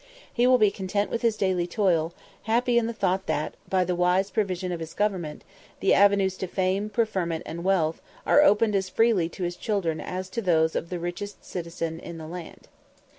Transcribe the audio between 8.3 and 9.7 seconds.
opened as freely to his